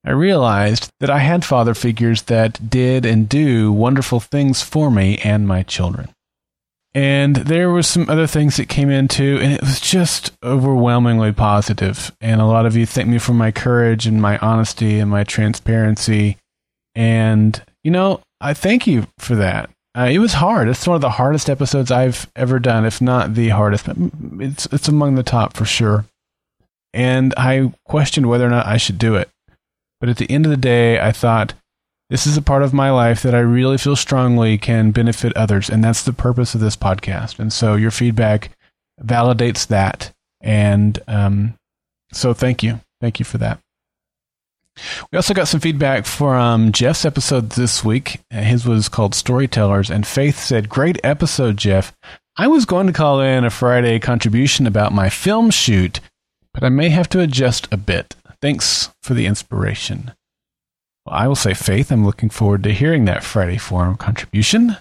I 0.05 0.11
realized 0.11 0.91
that 1.01 1.09
I 1.09 1.21
had 1.21 1.45
father 1.45 1.75
figures 1.75 2.23
that 2.23 2.69
did 2.69 3.07
and 3.07 3.29
do 3.29 3.73
wonderful 3.73 4.21
things 4.21 4.61
for 4.61 4.91
me 4.91 5.19
and 5.19 5.49
my 5.49 5.63
children. 5.63 6.11
And 6.95 7.37
there 7.37 7.71
was 7.71 7.87
some 7.87 8.11
other 8.11 8.27
things 8.27 8.59
that 8.59 8.69
came 8.69 8.91
in 8.91 9.09
too, 9.09 9.39
and 9.41 9.53
it 9.53 9.63
was 9.63 9.81
just 9.81 10.33
overwhelmingly 10.43 11.33
positive. 11.33 12.13
And 12.21 12.41
a 12.41 12.47
lot 12.47 12.67
of 12.67 12.77
you 12.77 12.85
thank 12.85 13.09
me 13.09 13.19
for 13.19 13.33
my 13.33 13.51
courage 13.51 14.07
and 14.07 14.21
my 14.21 14.37
honesty 14.39 14.99
and 14.99 15.11
my 15.11 15.25
transparency. 15.25 16.37
And, 16.95 17.63
you 17.83 17.91
know, 17.91 18.21
I 18.43 18.53
thank 18.53 18.87
you 18.87 19.07
for 19.19 19.37
that. 19.37 19.71
Uh, 19.97 20.09
it 20.11 20.19
was 20.19 20.35
hard. 20.35 20.69
It's 20.69 20.87
one 20.87 20.95
of 20.95 21.03
the 21.03 21.11
hardest 21.11 21.51
episodes 21.51 21.91
I've 21.91 22.31
ever 22.35 22.59
done, 22.59 22.87
if 22.87 23.03
not 23.03 23.35
the 23.35 23.51
hardest. 23.51 23.87
It's 24.39 24.67
it's 24.67 24.89
among 24.89 25.17
the 25.17 25.23
top 25.23 25.55
for 25.55 25.67
sure. 25.67 26.07
And 26.95 27.35
I 27.37 27.73
questioned 27.85 28.29
whether 28.29 28.47
or 28.47 28.51
not 28.51 28.67
I 28.67 28.79
should 28.79 28.99
do 28.99 29.17
it. 29.17 29.29
But 30.01 30.09
at 30.09 30.17
the 30.17 30.31
end 30.31 30.47
of 30.47 30.51
the 30.51 30.57
day, 30.57 30.99
I 30.99 31.13
thought 31.13 31.55
this 32.11 32.27
is 32.27 32.37
a 32.37 32.43
part 32.43 32.63
of 32.63 32.75
my 32.75 32.91
life 32.91 33.23
that 33.23 33.35
I 33.35 33.39
really 33.41 33.79
feel 33.79 33.97
strongly 33.97 34.59
can 34.59 34.91
benefit 34.91 35.35
others, 35.37 35.71
and 35.71 35.83
that's 35.83 36.03
the 36.03 36.13
purpose 36.13 36.55
of 36.55 36.61
this 36.61 36.77
podcast. 36.77 37.39
And 37.39 37.53
so 37.53 37.75
your 37.75 37.91
feedback 37.91 38.51
validates 39.03 39.67
that, 39.69 40.13
and 40.41 40.99
um, 41.09 41.55
so 42.13 42.35
thank 42.35 42.63
you, 42.63 42.81
thank 43.01 43.19
you 43.19 43.25
for 43.25 43.39
that. 43.39 43.61
We 45.11 45.17
also 45.17 45.35
got 45.35 45.49
some 45.49 45.61
feedback 45.61 46.07
from 46.07 46.73
Jeff's 46.73 47.05
episode 47.05 47.51
this 47.51 47.85
week. 47.85 48.21
His 48.31 48.67
was 48.67 48.89
called 48.89 49.15
Storytellers, 49.15 49.91
and 49.91 50.07
Faith 50.07 50.39
said, 50.39 50.69
Great 50.69 50.99
episode, 51.05 51.57
Jeff. 51.57 51.93
I 52.37 52.49
was 52.49 52.65
going 52.65 52.87
to 52.87 52.93
call 52.93 53.21
in 53.21 53.45
a 53.45 53.51
Friday 53.51 53.99
contribution 53.99 54.67
about 54.67 54.93
my 54.93 55.11
film 55.11 55.51
shoot, 55.51 56.01
but 56.55 56.65
I 56.65 56.71
may 56.71 56.89
have 56.89 57.09
to 57.11 57.21
adjust 57.21 57.69
a 57.71 57.77
bit. 57.77 58.17
Thanks 58.41 58.91
for 59.03 59.15
the 59.15 59.27
inspiration. 59.27 60.13
Well, 61.05 61.17
I 61.17 61.29
will 61.29 61.37
say, 61.37 61.53
Faith, 61.53 61.93
I'm 61.93 62.07
looking 62.07 62.31
forward 62.31 62.63
to 62.63 62.73
hearing 62.73 63.05
that 63.05 63.25
Friday 63.25 63.59
Forum 63.59 63.97
contribution. 63.97 64.77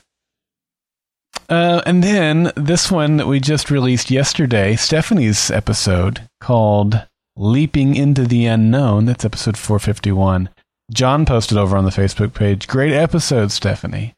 Uh, 1.50 1.82
and 1.86 2.02
then 2.02 2.52
this 2.56 2.90
one 2.90 3.18
that 3.18 3.28
we 3.28 3.42
just 3.42 3.70
released 3.70 4.10
yesterday, 4.10 4.78
Stephanie's 4.78 5.52
episode 5.52 6.28
called 6.40 7.06
Leaping 7.38 7.96
into 7.96 8.26
the 8.26 8.46
Unknown. 8.46 9.06
That's 9.06 9.24
episode 9.24 9.58
451. 9.58 10.50
John 10.92 11.26
posted 11.26 11.58
over 11.58 11.78
on 11.78 11.86
the 11.86 11.90
Facebook 11.90 12.34
page. 12.34 12.68
Great 12.68 12.92
episode, 12.92 13.52
Stephanie. 13.52 14.14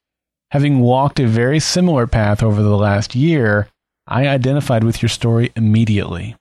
Having 0.49 0.79
walked 0.79 1.19
a 1.19 1.27
very 1.27 1.59
similar 1.59 2.07
path 2.07 2.41
over 2.41 2.63
the 2.63 2.75
last 2.75 3.13
year, 3.13 3.67
I 4.07 4.27
identified 4.27 4.83
with 4.83 5.03
your 5.03 5.09
story 5.09 5.51
immediately. 5.55 6.35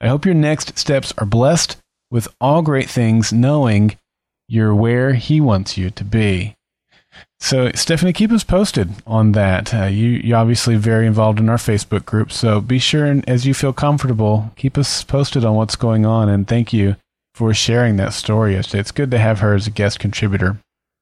I 0.00 0.08
hope 0.08 0.24
your 0.24 0.34
next 0.34 0.76
steps 0.76 1.14
are 1.16 1.26
blessed 1.26 1.76
with 2.10 2.26
all 2.40 2.60
great 2.60 2.90
things, 2.90 3.32
knowing 3.32 3.96
you're 4.48 4.74
where 4.74 5.14
He 5.14 5.40
wants 5.40 5.78
you 5.78 5.90
to 5.90 6.04
be. 6.04 6.56
So, 7.38 7.70
Stephanie, 7.74 8.12
keep 8.12 8.32
us 8.32 8.44
posted 8.44 8.90
on 9.06 9.32
that. 9.32 9.74
Uh, 9.74 9.84
you, 9.84 10.08
you're 10.08 10.38
obviously 10.38 10.76
very 10.76 11.06
involved 11.06 11.38
in 11.38 11.48
our 11.48 11.58
Facebook 11.58 12.04
group, 12.06 12.32
so 12.32 12.60
be 12.60 12.78
sure 12.78 13.04
and 13.04 13.28
as 13.28 13.46
you 13.46 13.52
feel 13.52 13.72
comfortable, 13.72 14.52
keep 14.56 14.78
us 14.78 15.04
posted 15.04 15.44
on 15.44 15.54
what's 15.54 15.76
going 15.76 16.06
on. 16.06 16.28
And 16.28 16.48
thank 16.48 16.72
you 16.72 16.96
for 17.34 17.52
sharing 17.52 17.96
that 17.96 18.14
story. 18.14 18.54
It's 18.54 18.90
good 18.90 19.10
to 19.10 19.18
have 19.18 19.40
her 19.40 19.54
as 19.54 19.66
a 19.66 19.70
guest 19.70 20.00
contributor 20.00 20.58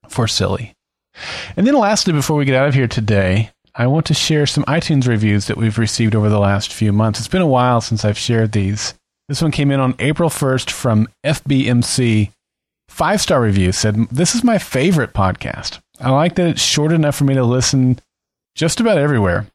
for 0.09 0.27
Silly. 0.27 0.75
And 1.57 1.67
then, 1.67 1.77
lastly, 1.77 2.13
before 2.13 2.37
we 2.37 2.45
get 2.45 2.57
out 2.57 2.69
of 2.69 2.75
here 2.75 2.89
today, 2.89 3.51
I 3.77 3.87
want 3.87 4.07
to 4.07 4.15
share 4.15 4.47
some 4.47 4.65
iTunes 4.65 5.07
reviews 5.07 5.47
that 5.47 5.57
we've 5.57 5.79
received 5.79 6.15
over 6.15 6.29
the 6.29 6.41
last 6.41 6.73
few 6.73 6.93
months. 6.93 7.21
It's 7.21 7.29
been 7.29 7.43
a 7.43 7.47
while 7.47 7.81
since 7.81 8.05
I've 8.05 8.19
shared 8.19 8.53
these. 8.53 8.95
This 9.29 9.41
one 9.41 9.53
came 9.53 9.71
in 9.71 9.81
on 9.81 9.95
April 9.99 10.29
1st 10.29 10.71
from 10.71 11.09
FBMC. 11.25 12.31
Five 12.89 13.21
star 13.21 13.41
review 13.41 13.73
said, 13.73 14.09
This 14.11 14.35
is 14.35 14.45
my 14.45 14.59
favorite 14.59 15.13
podcast. 15.13 15.81
I 16.05 16.11
like 16.11 16.35
that 16.35 16.49
it's 16.49 16.63
short 16.63 16.93
enough 16.93 17.17
for 17.17 17.25
me 17.25 17.35
to 17.35 17.45
listen 17.45 17.99
just 18.55 18.79
about 18.79 18.99
everywhere. 18.99 19.47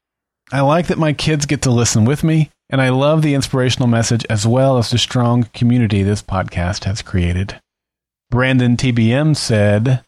I 0.51 0.61
like 0.61 0.87
that 0.87 0.97
my 0.97 1.13
kids 1.13 1.45
get 1.45 1.61
to 1.63 1.71
listen 1.71 2.05
with 2.05 2.23
me. 2.23 2.49
and 2.71 2.81
I 2.81 2.89
love 2.89 3.21
the 3.21 3.33
inspirational 3.33 3.87
message 3.87 4.25
as 4.29 4.45
well 4.45 4.77
as 4.77 4.89
the 4.89 4.97
strong 4.97 5.43
community 5.53 6.03
this 6.03 6.21
podcast 6.21 6.83
has 6.83 7.01
created. 7.01 7.59
Brandon 8.29 8.77
TBM 8.77 9.35
said, 9.35 10.03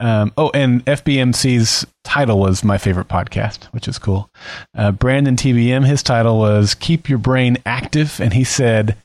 um, 0.00 0.32
oh, 0.36 0.50
and 0.54 0.84
FBMC's 0.86 1.86
title 2.02 2.38
was 2.40 2.64
my 2.64 2.78
favorite 2.78 3.08
podcast, 3.08 3.64
which 3.66 3.86
is 3.86 3.98
cool. 3.98 4.30
Uh, 4.76 4.92
Brandon 4.92 5.36
TBM, 5.36 5.86
his 5.86 6.02
title 6.02 6.38
was 6.38 6.74
Keep 6.74 7.08
Your 7.08 7.18
Brain 7.18 7.58
Active. 7.64 8.20
And 8.20 8.32
he 8.32 8.44
said, 8.44 8.96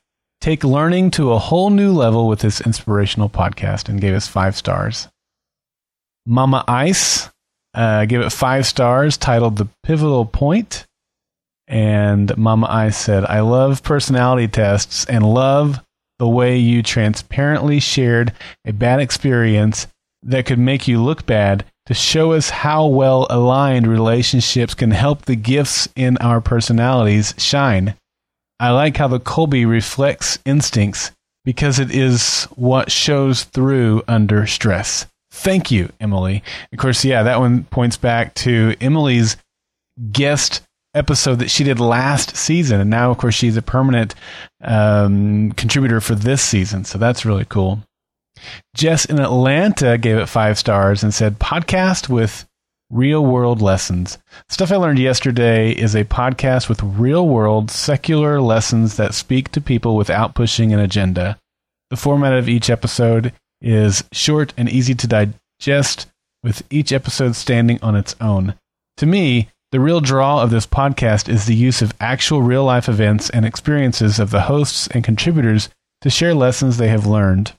Take 0.42 0.64
learning 0.64 1.12
to 1.12 1.34
a 1.34 1.40
whole 1.40 1.70
new 1.70 1.92
level 1.94 2.28
with 2.28 2.40
this 2.40 2.62
inspirational 2.62 3.30
podcast 3.30 3.90
and 3.90 4.00
gave 4.00 4.14
us 4.14 4.28
five 4.28 4.56
stars. 4.56 5.10
Mama 6.30 6.64
Ice 6.68 7.28
uh, 7.74 8.06
gave 8.06 8.22
it 8.22 8.30
five 8.30 8.68
stars, 8.68 9.18
titled 9.18 9.58
The 9.58 9.68
Pivotal 9.82 10.26
Point. 10.26 10.86
And 11.68 12.38
Mama 12.38 12.68
Ice 12.70 12.98
said, 12.98 13.26
I 13.26 13.40
love 13.40 13.82
personality 13.82 14.48
tests 14.48 15.06
and 15.06 15.24
love 15.24 15.80
the 16.20 16.28
way 16.28 16.58
you 16.58 16.84
transparently 16.84 17.80
shared 17.80 18.32
a 18.64 18.74
bad 18.74 19.00
experience 19.00 19.88
that 20.22 20.46
could 20.46 20.60
make 20.60 20.88
you 20.88 21.02
look 21.02 21.26
bad 21.26 21.66
to 21.88 21.96
show 21.96 22.34
us 22.34 22.52
how 22.52 22.86
well 22.86 23.26
aligned 23.32 23.88
relationships 23.88 24.76
can 24.76 24.92
help 24.92 25.26
the 25.26 25.36
gifts 25.36 25.90
in 25.96 26.16
our 26.18 26.42
personalities 26.42 27.34
shine. 27.40 27.96
I 28.60 28.70
like 28.70 28.98
how 28.98 29.08
the 29.08 29.20
Kolbe 29.20 29.68
reflects 29.68 30.38
instincts 30.46 31.12
because 31.44 31.80
it 31.80 31.90
is 31.90 32.44
what 32.56 32.92
shows 32.92 33.46
through 33.46 34.04
under 34.08 34.46
stress. 34.46 35.08
Thank 35.32 35.72
you, 35.72 35.90
Emily. 36.00 36.44
Of 36.74 36.80
course, 36.80 37.06
yeah, 37.06 37.24
that 37.24 37.40
one 37.40 37.64
points 37.66 37.98
back 37.98 38.34
to 38.36 38.76
Emily's 38.82 39.38
guest 40.12 40.62
episode 40.94 41.40
that 41.40 41.52
she 41.52 41.64
did 41.64 41.80
last 41.80 42.36
season. 42.36 42.82
And 42.82 42.90
now, 42.90 43.12
of 43.12 43.18
course, 43.18 43.36
she's 43.36 43.58
a 43.58 43.62
permanent 43.62 44.16
um, 44.62 45.52
contributor 45.52 46.02
for 46.02 46.16
this 46.16 46.42
season. 46.42 46.84
So 46.84 46.98
that's 46.98 47.26
really 47.26 47.46
cool. 47.46 47.80
Jess 48.76 49.06
in 49.06 49.20
Atlanta 49.20 49.98
gave 49.98 50.18
it 50.18 50.28
five 50.28 50.58
stars 50.58 51.04
and 51.04 51.14
said, 51.14 51.40
podcast 51.40 52.10
with 52.10 52.48
real 52.90 53.24
world 53.24 53.62
lessons. 53.62 54.18
Stuff 54.48 54.72
I 54.72 54.78
learned 54.78 55.00
yesterday 55.00 55.72
is 55.72 55.96
a 55.96 56.06
podcast 56.06 56.70
with 56.70 56.82
real 56.82 57.28
world 57.28 57.70
secular 57.70 58.42
lessons 58.42 58.96
that 58.96 59.14
speak 59.14 59.52
to 59.52 59.62
people 59.62 59.96
without 59.96 60.34
pushing 60.34 60.74
an 60.74 60.80
agenda. 60.80 61.38
The 61.92 61.98
format 61.98 62.34
of 62.34 62.50
each 62.50 62.70
episode 62.70 63.34
is 63.62 64.04
short 64.12 64.54
and 64.58 64.70
easy 64.70 64.96
to 64.96 65.08
digest, 65.08 66.08
with 66.44 66.64
each 66.70 66.92
episode 66.92 67.36
standing 67.36 67.80
on 67.82 67.96
its 67.96 68.16
own. 68.22 68.56
To 68.98 69.06
me, 69.06 69.50
the 69.72 69.80
real 69.80 70.02
draw 70.02 70.42
of 70.42 70.50
this 70.50 70.66
podcast 70.66 71.30
is 71.30 71.46
the 71.46 71.56
use 71.56 71.82
of 71.82 71.94
actual 72.00 72.42
real 72.42 72.64
life 72.64 72.90
events 72.90 73.30
and 73.30 73.46
experiences 73.46 74.20
of 74.20 74.32
the 74.32 74.42
hosts 74.42 74.88
and 74.88 75.04
contributors 75.04 75.70
to 76.02 76.10
share 76.10 76.34
lessons 76.34 76.78
they 76.78 76.88
have 76.88 77.06
learned. 77.06 77.54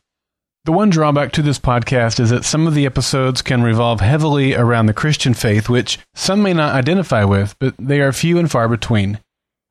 The 0.65 0.73
one 0.73 0.91
drawback 0.91 1.33
to 1.33 1.43
this 1.43 1.59
podcast 1.59 2.21
is 2.21 2.31
that 2.31 2.45
some 2.45 2.67
of 2.67 2.75
the 2.75 2.85
episodes 2.85 3.43
can 3.43 3.63
revolve 3.63 4.01
heavily 4.01 4.55
around 4.55 4.87
the 4.87 4.95
Christian 4.95 5.35
faith, 5.35 5.69
which 5.69 5.99
some 6.15 6.43
may 6.43 6.53
not 6.53 6.75
identify 6.75 7.25
with, 7.25 7.55
but 7.59 7.75
they 7.79 8.01
are 8.01 8.13
few 8.13 8.39
and 8.39 8.51
far 8.51 8.69
between. 8.69 9.19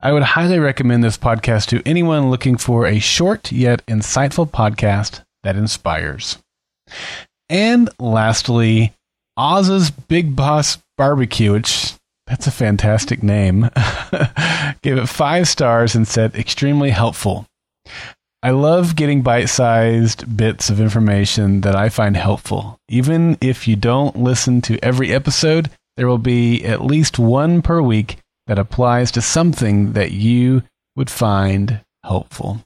I 0.02 0.14
would 0.14 0.24
highly 0.24 0.60
recommend 0.60 1.04
this 1.04 1.18
podcast 1.18 1.68
to 1.68 1.84
anyone 1.86 2.32
looking 2.32 2.58
for 2.58 2.88
a 2.88 3.00
short 3.00 3.52
yet 3.52 3.86
insightful 3.86 4.50
podcast 4.50 5.24
that 5.50 5.58
inspires. 5.58 6.38
And 7.50 7.90
lastly, 7.98 8.94
Oz's 9.36 9.90
Big 9.90 10.36
Boss 10.36 10.78
Barbecue, 10.96 11.54
which 11.54 11.94
that's 12.28 12.46
a 12.46 12.52
fantastic 12.52 13.24
name, 13.24 13.62
gave 14.84 14.98
it 15.00 15.10
five 15.10 15.48
stars 15.48 15.96
and 15.96 16.08
said 16.08 16.36
extremely 16.36 16.92
helpful. 16.92 17.48
I 18.44 18.52
love 18.52 18.96
getting 18.96 19.24
bite 19.24 19.50
sized 19.50 20.38
bits 20.38 20.70
of 20.70 20.80
information 20.80 21.62
that 21.62 21.76
I 21.76 21.90
find 21.90 22.16
helpful. 22.16 22.78
Even 22.88 23.36
if 23.42 23.68
you 23.68 23.76
don't 23.76 24.18
listen 24.18 24.62
to 24.62 24.78
every 24.86 25.12
episode, 25.12 25.72
there 25.98 26.08
will 26.08 26.20
be 26.20 26.64
at 26.64 26.86
least 26.86 27.18
one 27.18 27.64
per 27.64 27.82
week 27.82 28.18
that 28.46 28.60
applies 28.60 29.10
to 29.14 29.22
something 29.22 29.94
that 29.94 30.12
you 30.12 30.62
would 30.96 31.10
find 31.10 31.82
helpful. 32.04 32.62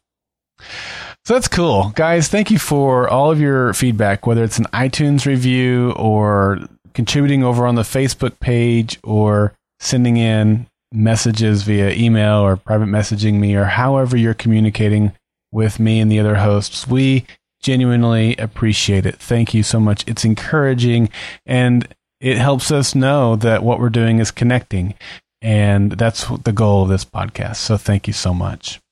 So 1.25 1.35
that's 1.35 1.47
cool. 1.47 1.93
Guys, 1.95 2.27
thank 2.27 2.51
you 2.51 2.59
for 2.59 3.07
all 3.07 3.31
of 3.31 3.39
your 3.39 3.73
feedback, 3.73 4.27
whether 4.27 4.43
it's 4.43 4.57
an 4.57 4.65
iTunes 4.73 5.25
review 5.25 5.93
or 5.93 6.59
contributing 6.93 7.45
over 7.45 7.65
on 7.65 7.75
the 7.75 7.83
Facebook 7.83 8.39
page 8.41 8.99
or 9.03 9.53
sending 9.79 10.17
in 10.17 10.67
messages 10.91 11.63
via 11.63 11.91
email 11.91 12.39
or 12.39 12.57
private 12.57 12.87
messaging 12.87 13.35
me 13.35 13.55
or 13.55 13.63
however 13.63 14.17
you're 14.17 14.33
communicating 14.33 15.13
with 15.51 15.79
me 15.79 16.01
and 16.01 16.11
the 16.11 16.19
other 16.19 16.35
hosts. 16.35 16.87
We 16.87 17.25
genuinely 17.61 18.35
appreciate 18.35 19.05
it. 19.05 19.15
Thank 19.15 19.53
you 19.53 19.63
so 19.63 19.79
much. 19.79 20.03
It's 20.05 20.25
encouraging 20.25 21.09
and 21.45 21.87
it 22.19 22.37
helps 22.37 22.69
us 22.69 22.95
know 22.95 23.37
that 23.37 23.63
what 23.63 23.79
we're 23.79 23.89
doing 23.89 24.19
is 24.19 24.29
connecting. 24.29 24.93
And 25.41 25.93
that's 25.93 26.27
the 26.27 26.51
goal 26.51 26.83
of 26.83 26.89
this 26.89 27.05
podcast. 27.05 27.57
So 27.57 27.77
thank 27.77 28.07
you 28.07 28.13
so 28.13 28.33
much. 28.33 28.82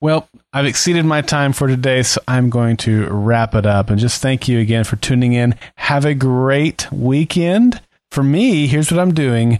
Well, 0.00 0.28
I've 0.52 0.66
exceeded 0.66 1.04
my 1.04 1.22
time 1.22 1.52
for 1.52 1.68
today, 1.68 2.02
so 2.02 2.20
I'm 2.28 2.50
going 2.50 2.76
to 2.78 3.08
wrap 3.08 3.54
it 3.54 3.66
up 3.66 3.90
and 3.90 3.98
just 3.98 4.20
thank 4.20 4.48
you 4.48 4.58
again 4.58 4.84
for 4.84 4.96
tuning 4.96 5.32
in. 5.32 5.54
Have 5.76 6.04
a 6.04 6.14
great 6.14 6.90
weekend. 6.92 7.80
For 8.10 8.22
me, 8.22 8.66
here's 8.66 8.90
what 8.90 9.00
I'm 9.00 9.14
doing. 9.14 9.58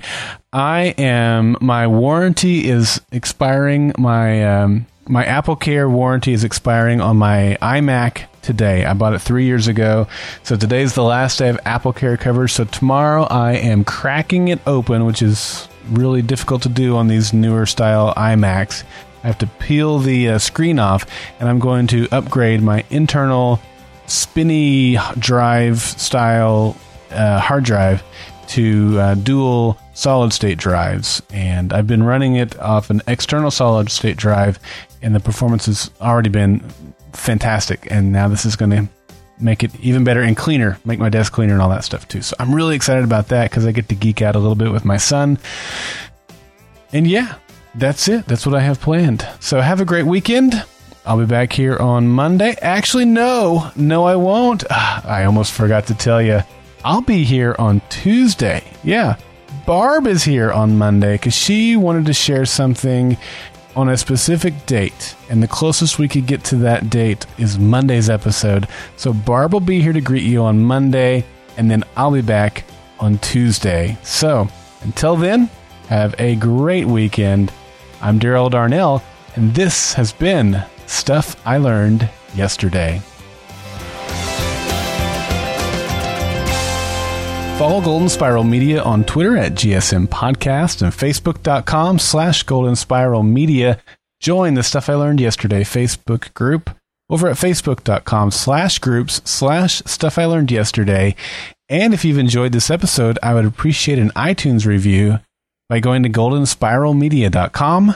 I 0.53 0.95
am, 0.99 1.57
my 1.61 1.87
warranty 1.87 2.69
is 2.69 3.01
expiring. 3.13 3.93
My, 3.99 4.63
um, 4.63 4.87
my 5.09 5.25
Apple 5.25 5.57
Care 5.57 5.89
warranty 5.89 6.33
is 6.33 6.45
expiring 6.45 7.01
on 7.01 7.17
my 7.17 7.59
iMac 7.61 8.25
today. 8.43 8.85
I 8.85 8.95
bought 8.95 9.13
it 9.13 9.21
three 9.21 9.45
years 9.45 9.69
ago. 9.69 10.07
So 10.43 10.57
today's 10.57 10.95
the 10.95 11.03
last 11.03 11.39
day 11.39 11.49
of 11.49 11.59
Apple 11.65 11.93
Care 11.93 12.17
coverage. 12.17 12.53
So 12.53 12.65
tomorrow 12.65 13.25
I 13.25 13.55
am 13.55 13.85
cracking 13.85 14.49
it 14.49 14.61
open, 14.67 15.05
which 15.05 15.21
is 15.21 15.69
really 15.91 16.23
difficult 16.23 16.63
to 16.63 16.69
do 16.69 16.97
on 16.97 17.09
these 17.09 17.33
newer 17.33 17.67
style 17.67 18.15
iMacs. 18.15 18.85
I 19.27 19.31
have 19.31 19.39
to 19.39 19.49
peel 19.49 19.99
the 19.99 20.29
uh, 20.29 20.39
screen 20.39 20.79
off, 20.79 21.05
and 21.41 21.49
I'm 21.49 21.59
going 21.59 21.89
to 21.89 22.07
upgrade 22.13 22.63
my 22.63 22.85
internal 22.91 23.61
spinny 24.07 24.99
drive 25.19 25.81
style 25.81 26.77
uh, 27.11 27.41
hard 27.41 27.65
drive 27.65 28.05
to 28.51 28.97
uh, 29.01 29.15
dual 29.17 29.79
solid 29.95 30.33
state 30.33 30.59
drives. 30.59 31.21
And 31.33 31.73
I've 31.73 31.89
been 31.89 32.05
running 32.05 32.37
it 32.37 32.57
off 32.61 32.89
an 32.89 33.03
external 33.09 33.51
solid 33.51 33.91
state 33.91 34.17
drive, 34.17 34.61
and 35.03 35.13
the 35.13 35.19
performance 35.19 35.67
has 35.67 35.91
already 36.01 36.31
been 36.31 36.61
fantastic. 37.13 37.89
And 37.91 38.13
now 38.13 38.29
this 38.29 38.45
is 38.45 38.55
going 38.55 38.71
to 38.71 38.89
make 39.41 39.65
it 39.65 39.75
even 39.81 40.05
better 40.05 40.23
and 40.23 40.37
cleaner, 40.37 40.79
make 40.85 41.01
my 41.01 41.09
desk 41.09 41.33
cleaner 41.33 41.55
and 41.55 41.61
all 41.61 41.71
that 41.71 41.83
stuff 41.83 42.07
too. 42.07 42.23
So 42.23 42.37
I'm 42.39 42.55
really 42.55 42.77
excited 42.77 43.03
about 43.03 43.27
that 43.31 43.51
because 43.51 43.67
I 43.67 43.73
get 43.73 43.89
to 43.89 43.97
geek 43.97 44.23
out 44.23 44.37
a 44.37 44.39
little 44.39 44.55
bit 44.55 44.71
with 44.71 44.85
my 44.85 44.99
son. 44.99 45.37
And 46.93 47.09
yeah, 47.09 47.39
that's 47.79 48.09
it. 48.09 48.27
That's 48.27 48.47
what 48.47 48.55
I 48.55 48.61
have 48.61 48.81
planned. 48.81 49.27
So 49.41 49.61
have 49.61 49.81
a 49.81 49.85
great 49.85 50.07
weekend. 50.07 50.65
I'll 51.05 51.19
be 51.19 51.27
back 51.27 51.53
here 51.53 51.77
on 51.77 52.09
Monday. 52.09 52.57
Actually, 52.61 53.05
no, 53.05 53.71
no, 53.77 54.05
I 54.05 54.17
won't. 54.17 54.65
I 54.71 55.25
almost 55.25 55.53
forgot 55.53 55.87
to 55.87 55.95
tell 55.95 56.21
you. 56.21 56.41
I'll 56.85 57.03
be 57.03 57.25
here 57.25 57.55
on 57.59 57.81
Tuesday. 57.89 58.63
Yeah, 58.83 59.17
Barb 59.67 60.07
is 60.07 60.23
here 60.23 60.53
on 60.53 60.79
Monday 60.79 61.15
because 61.15 61.35
she 61.35 61.77
wanted 61.77 62.07
to 62.07 62.13
share 62.13 62.45
something 62.45 63.17
on 63.75 63.89
a 63.89 63.97
specific 63.97 64.65
date, 64.65 65.15
and 65.29 65.43
the 65.43 65.49
closest 65.49 65.99
we 65.99 66.09
could 66.09 66.27
get 66.27 66.43
to 66.45 66.57
that 66.57 66.89
date 66.89 67.27
is 67.37 67.59
Monday's 67.59 68.09
episode. 68.09 68.67
So 68.97 69.13
Barb 69.13 69.53
will 69.53 69.61
be 69.61 69.83
here 69.83 69.93
to 69.93 70.01
greet 70.01 70.23
you 70.23 70.43
on 70.43 70.63
Monday, 70.63 71.27
and 71.57 71.71
then 71.71 71.85
I'll 71.97 72.13
be 72.13 72.23
back 72.23 72.65
on 72.99 73.19
Tuesday. 73.19 73.99
So 74.03 74.49
until 74.83 75.17
then, 75.17 75.51
have 75.89 76.15
a 76.19 76.37
great 76.37 76.87
weekend. 76.87 77.53
I'm 78.01 78.21
Daryl 78.21 78.51
Darnell, 78.51 79.03
and 79.35 79.55
this 79.55 79.95
has 79.95 80.13
been 80.13 80.63
Stuff 80.87 81.41
I 81.47 81.57
Learned 81.57 82.09
Yesterday. 82.35 83.01
Follow 87.59 87.81
Golden 87.81 88.11
Spiral 88.11 88.45
Media 88.45 88.83
on 88.83 89.03
Twitter 89.05 89.35
at 89.39 89.55
GSM 89.55 90.09
Podcast 90.09 90.83
and 90.83 90.93
Facebook.com 90.93 91.99
slash 91.99 92.43
Golden 92.43 92.77
Spiral 92.77 93.23
Media. 93.23 93.81
Join 94.21 94.55
the 94.55 94.63
Stuff 94.63 94.91
I 94.91 94.95
Learned 94.95 95.21
Yesterday 95.21 95.63
Facebook 95.63 96.35
group 96.35 96.69
over 97.09 97.29
at 97.29 97.37
Facebook.com 97.37 98.31
slash 98.31 98.79
groups 98.79 99.23
slash 99.25 99.81
Stuff 99.87 100.19
I 100.19 100.27
Learned 100.27 100.51
Yesterday. 100.51 101.17
And 101.71 101.95
if 101.95 102.05
you've 102.05 102.19
enjoyed 102.19 102.53
this 102.53 102.71
episode, 102.71 103.19
I 103.23 103.33
would 103.33 103.47
appreciate 103.47 103.99
an 103.99 104.11
iTunes 104.11 104.67
review 104.67 105.21
by 105.69 105.81
going 105.81 106.03
to 106.03 106.09
goldenspiralmedia.com 106.09 107.95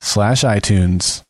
slash 0.00 0.42
iTunes. 0.42 1.25